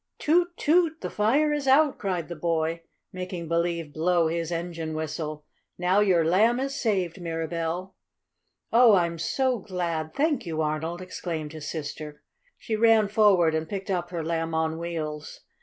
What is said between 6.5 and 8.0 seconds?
is saved, Mirabell."